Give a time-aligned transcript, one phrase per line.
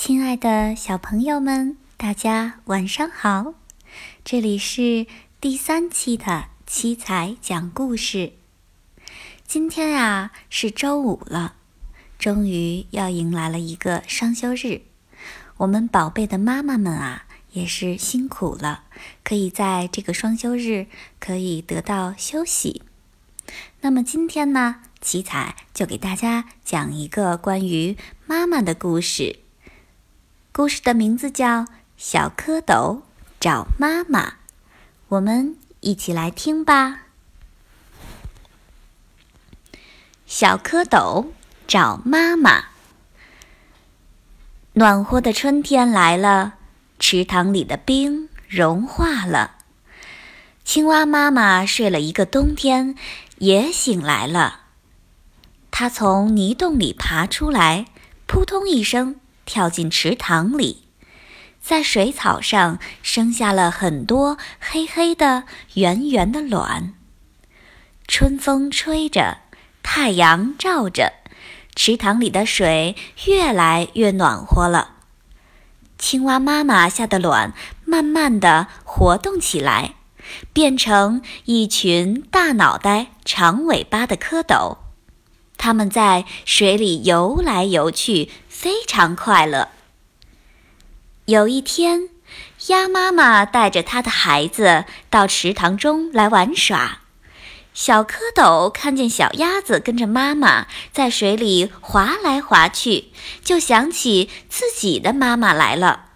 [0.00, 3.54] 亲爱的小朋友们，大家晚上好！
[4.24, 5.08] 这里是
[5.40, 8.34] 第三期的七彩讲故事。
[9.44, 11.56] 今天啊是周五了，
[12.16, 14.82] 终于要迎来了一个双休日。
[15.56, 18.84] 我们宝贝的妈妈们啊，也是辛苦了，
[19.24, 20.86] 可以在这个双休日
[21.18, 22.82] 可以得到休息。
[23.80, 27.96] 那么今天呢，七彩就给大家讲一个关于
[28.26, 29.40] 妈妈的故事。
[30.58, 31.60] 故事的名字叫
[31.96, 33.02] 《小蝌蚪
[33.38, 34.30] 找妈妈》，
[35.06, 37.02] 我们一起来听吧。
[40.26, 41.28] 小蝌蚪
[41.68, 42.64] 找妈妈。
[44.72, 46.54] 暖和的春天来了，
[46.98, 49.58] 池塘里的冰融化了。
[50.64, 52.96] 青蛙妈妈睡了一个冬天，
[53.36, 54.62] 也醒来了。
[55.70, 57.86] 它从泥洞里爬出来，
[58.26, 59.20] 扑通一声。
[59.48, 60.84] 跳进池塘里，
[61.58, 66.92] 在水草上生下了很多黑黑的、圆圆的卵。
[68.06, 69.38] 春风吹着，
[69.82, 71.14] 太阳照着，
[71.74, 74.96] 池塘里的水越来越暖和了。
[75.96, 77.54] 青蛙妈妈下的卵
[77.86, 79.94] 慢慢的活动起来，
[80.52, 84.76] 变成一群大脑袋、长尾巴的蝌蚪。
[85.56, 88.30] 它们在水里游来游去。
[88.60, 89.68] 非常快乐。
[91.26, 92.08] 有一天，
[92.66, 97.02] 鸭妈妈带着它的孩子到池塘中来玩耍。
[97.72, 103.12] 小蝌蚪看见小鸭子跟着妈妈在水里划来划去，
[103.44, 106.06] 就想起自己的妈妈来了。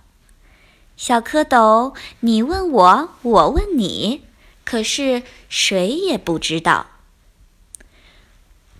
[0.96, 4.24] 小蝌蚪，你问我，我问你，
[4.64, 6.86] 可是谁也不知道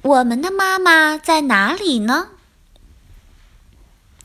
[0.03, 2.31] 我们的妈妈在哪里呢？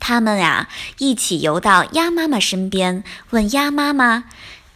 [0.08, 4.24] 他们呀，一起游到鸭妈妈身边，问鸭妈妈：“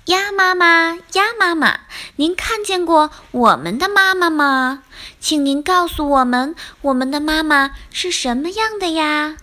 [0.05, 1.81] 鸭妈妈，鸭妈妈，
[2.17, 4.83] 您看见过我们的妈妈吗？
[5.19, 9.39] 请您告诉我们，我们的妈妈是什么样的呀？”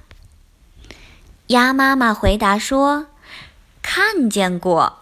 [1.48, 3.08] 鸭妈妈回答说
[3.82, 5.00] ：“看见过，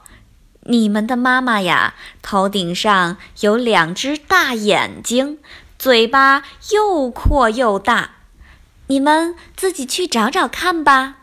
[0.62, 5.40] 你们的妈妈呀，头顶上有两只大眼睛，
[5.78, 8.12] 嘴巴又阔又大。”
[8.88, 11.18] 你们自己去找找看吧。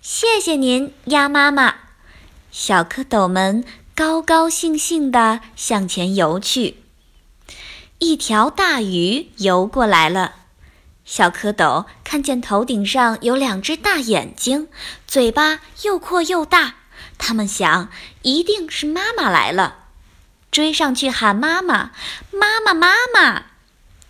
[0.00, 1.76] 谢谢您，鸭妈妈。
[2.50, 6.82] 小蝌蚪们高高兴兴地向前游去。
[7.98, 10.34] 一条大鱼游过来了。
[11.04, 14.68] 小蝌蚪看见头顶上有两只大眼睛，
[15.06, 16.74] 嘴巴又阔又大，
[17.18, 17.90] 他们想，
[18.22, 19.84] 一定是妈妈来了，
[20.50, 21.92] 追上去喊妈妈，
[22.32, 23.44] 妈妈，妈妈。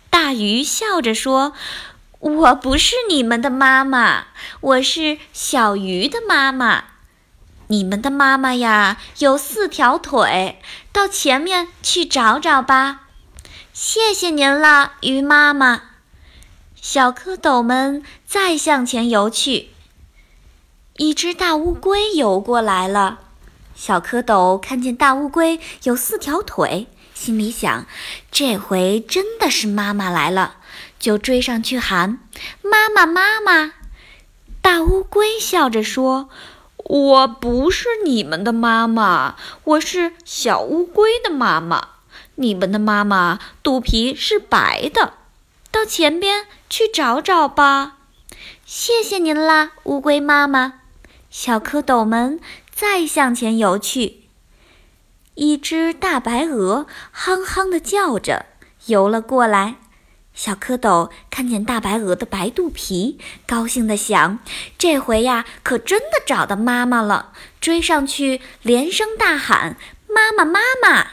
[0.09, 1.53] 大鱼笑着说。
[2.21, 4.27] 我不是你们的妈妈，
[4.59, 6.83] 我是小鱼的妈妈。
[7.65, 10.61] 你们的妈妈呀，有四条腿，
[10.91, 13.07] 到前面去找找吧。
[13.73, 15.81] 谢谢您了，鱼妈妈。
[16.79, 19.69] 小蝌蚪们再向前游去。
[20.97, 23.19] 一只大乌龟游过来了。
[23.73, 27.87] 小蝌蚪看见大乌龟有四条腿，心里想：
[28.31, 30.57] 这回真的是妈妈来了。
[31.01, 32.19] 就追上去喊
[32.63, 33.73] ：“妈妈，妈妈！”
[34.61, 36.29] 大乌龟笑着说
[36.77, 41.89] ：“我不是你们的妈妈，我是小乌龟的妈妈。
[42.35, 45.13] 你们的妈妈肚皮是白的，
[45.71, 47.97] 到前边去找找吧。”
[48.63, 50.81] 谢谢您啦，乌龟妈妈。
[51.31, 52.39] 小蝌蚪们
[52.71, 54.21] 再向前游去。
[55.33, 58.45] 一只大白鹅哼哼地叫着
[58.85, 59.77] 游了过来。
[60.33, 64.39] 小蝌蚪看见大白鹅的白肚皮，高兴地想
[64.79, 69.75] ：“这回呀，可真的找到妈妈了！”追上去，连声大喊
[70.07, 71.07] ：“妈妈，妈妈！”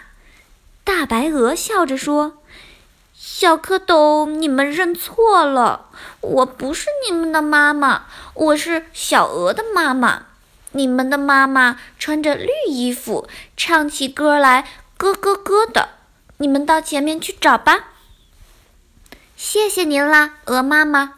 [0.84, 2.39] 大白鹅笑着说
[3.12, 5.91] ：“小蝌蚪，你们认错了，
[6.21, 10.27] 我不是你们的妈妈，我是小鹅的妈妈。
[10.72, 14.66] 你们的妈妈穿着绿衣服，唱起歌来
[14.97, 15.91] 咯咯咯的。
[16.39, 17.89] 你们到前面去找吧。”
[19.41, 21.15] 谢谢您啦，鹅妈妈。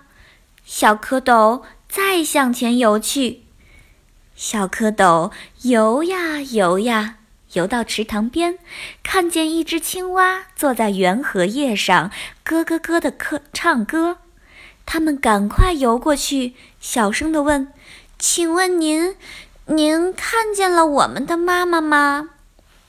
[0.66, 3.44] 小蝌蚪再向前游去。
[4.36, 5.32] 小蝌蚪
[5.62, 7.16] 游呀游呀，
[7.54, 8.58] 游到池塘边，
[9.02, 12.10] 看见一只青蛙坐在圆荷叶上，
[12.44, 14.18] 咯咯咯的歌唱歌。
[14.84, 17.72] 他们赶快游过去，小声地问
[18.20, 19.16] ：“请问您，
[19.64, 22.28] 您看见了我们的妈妈吗？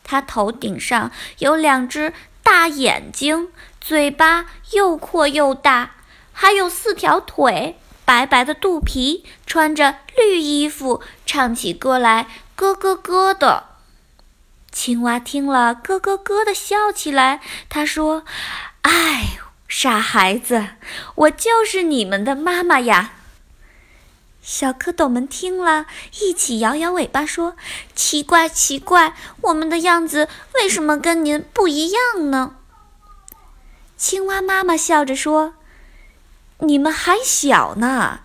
[0.04, 2.12] 她头顶上有两只
[2.44, 3.48] 大眼睛。”
[3.82, 5.96] 嘴巴又阔又大，
[6.32, 13.66] 还有四条腿，白白的肚皮，穿着绿衣服，唱起歌来咯咯咯的。
[14.72, 17.42] 青蛙听了，咯咯咯的笑起来。
[17.68, 18.24] 他说
[18.84, 20.68] ：“哎，傻孩子，
[21.16, 23.16] 我就是你们的妈妈呀。”
[24.44, 25.88] 小蝌蚪们听了
[26.20, 27.56] 一起摇摇尾巴说
[27.96, 32.56] ：“奇怪，奇怪，我们的样子为什么跟您不一样呢？”
[34.02, 35.54] 青蛙妈妈笑着说
[36.66, 38.22] ：“你们还小呢，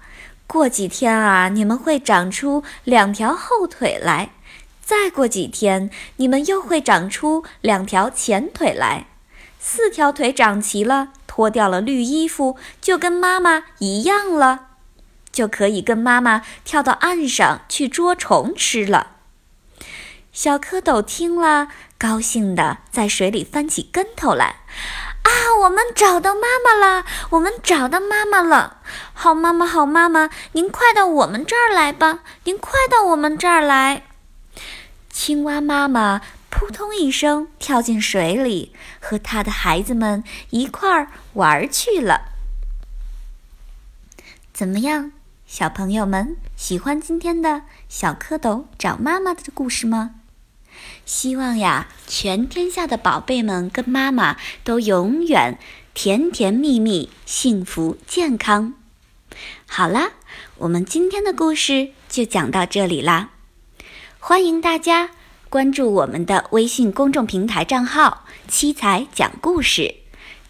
[0.46, 4.30] 过几天啊，你们会长出两条后腿来；
[4.82, 9.08] 再过几天，你们又会长出两条前腿来。
[9.60, 14.68] 四条腿长齐了，脱掉了绿衣服，就跟妈妈一样了。”
[15.30, 19.08] 就可以跟妈妈跳到岸上去捉虫吃了。
[20.32, 21.68] 小蝌蚪听了，
[21.98, 24.60] 高兴地在水里翻起跟头来。
[25.26, 25.30] 啊，
[25.62, 27.04] 我们找到妈妈了！
[27.30, 28.76] 我们找到妈妈了！
[29.12, 32.20] 好妈妈，好妈妈，您快到我们这儿来吧！
[32.44, 34.04] 您快到我们这儿来！
[35.10, 42.28] 青蛙妈妈扑通一声跳进水里，和它的孩子们一块儿玩去了。
[44.52, 45.10] 怎么样？
[45.44, 50.14] 小朋友们喜欢今天的小蝌蚪找妈妈的故事吗？
[51.04, 55.58] 希望呀，全天下的宝贝们跟妈妈都永远
[55.94, 58.74] 甜甜蜜蜜、幸福健康。
[59.66, 60.12] 好啦，
[60.58, 63.30] 我们今天的故事就讲到这里啦。
[64.18, 65.10] 欢迎大家
[65.48, 69.96] 关注我们的微信公众平台账号“七彩讲故事”，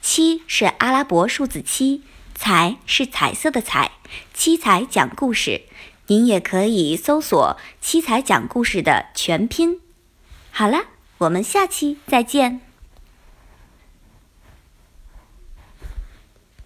[0.00, 2.02] 七是阿拉伯数字七。
[2.38, 3.93] 彩是彩色的彩，
[4.34, 5.62] 七彩讲故事，
[6.08, 9.81] 您也可以搜索“七彩讲故事”的全拼。
[10.58, 10.79] 好了，
[11.19, 12.65] 我们下期再见。